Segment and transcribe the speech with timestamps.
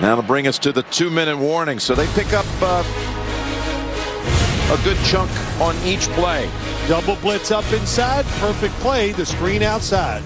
[0.00, 1.78] That'll bring us to the two-minute warning.
[1.78, 2.82] So they pick up uh,
[4.72, 5.30] a good chunk
[5.60, 6.50] on each play.
[6.88, 8.24] Double blitz up inside.
[8.40, 9.12] Perfect play.
[9.12, 10.22] The screen outside.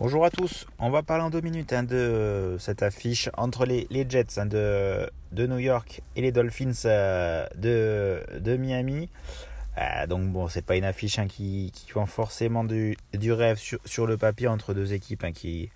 [0.00, 3.86] Bonjour à tous, on va parler en deux minutes hein, de cette affiche entre les,
[4.08, 9.10] Jets hein, de, de, New York et les Dolphins euh, de, de, Miami.
[9.80, 12.96] Euh, donc bon, c'est pas une affiche hein, qui, qui vend forcément du,
[13.32, 15.70] rêve sur, le papier entre deux équipes qui,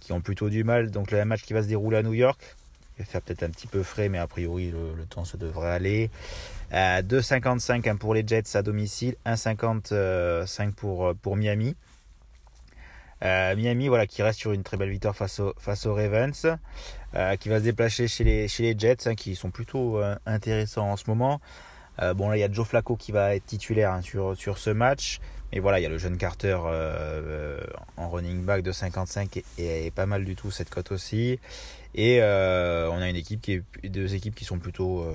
[0.00, 0.90] qui ont plutôt du mal.
[0.90, 2.40] Donc le match qui va se dérouler à New York,
[2.98, 5.70] il va faire peut-être un petit peu frais, mais a priori le, temps ça devrait
[5.70, 6.10] aller.
[6.72, 11.74] Euh, 2,55 pour les Jets à domicile, 1,55 pour, pour Miami.
[13.24, 16.56] Euh, Miami, voilà, qui reste sur une très belle victoire face, aux Ravens,
[17.14, 20.90] euh, qui va se déplacer chez les, chez Jets, hein, qui sont plutôt euh, intéressants
[20.90, 21.40] en ce moment.
[22.14, 25.20] Bon, là, il y a Joe Flacco qui va être titulaire hein, sur, ce match.
[25.52, 26.58] Mais voilà, il y a le jeune Carter
[27.96, 31.38] en running back de 55 et, pas mal du tout cette cote aussi.
[31.94, 33.12] Et on a
[33.84, 35.06] deux équipes qui sont plutôt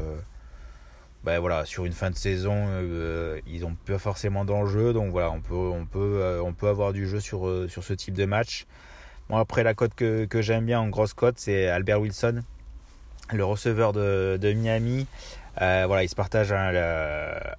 [1.24, 4.92] ben voilà, sur une fin de saison, euh, ils n'ont pas forcément d'enjeu.
[4.92, 8.66] Donc voilà, on peut, euh, avoir du jeu sur, euh, sur ce type de match.
[9.30, 12.42] Bon, après, la cote que j'aime bien en grosse cote, c'est Albert Wilson,
[13.32, 15.08] le receveur de, de Miami.
[15.58, 16.72] voilà, il se partage hein,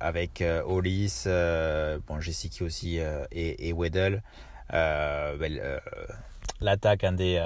[0.00, 1.24] avec Hollis,
[2.06, 2.98] bon, Jessica aussi
[3.32, 4.22] et, et Weddle.
[4.70, 5.80] Ben,
[6.60, 7.38] l'attaque, un des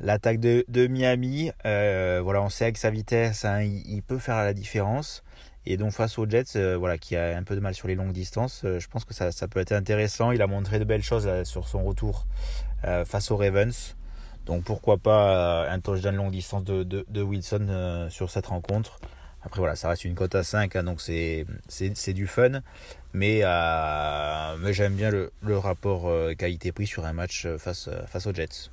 [0.00, 4.54] L'attaque de, Miami, euh, voilà, on sait avec sa vitesse, hein, il, peut faire la
[4.54, 5.22] différence.
[5.64, 7.94] Et donc face aux Jets, euh, voilà, qui a un peu de mal sur les
[7.94, 10.32] longues distances, euh, je pense que ça, peut être intéressant.
[10.32, 12.26] Il a montré de belles choses sur son retour
[13.04, 13.94] face aux Ravens.
[14.46, 18.98] Donc pourquoi pas un touchdown longue distance de, Wilson sur cette rencontre.
[19.44, 21.46] Après voilà, ça reste une cote à 5, hein, donc c'est
[22.12, 22.60] du fun.
[23.12, 23.42] Mais,
[24.60, 28.70] mais j'aime bien le, rapport qualité-prix sur un match face aux Jets.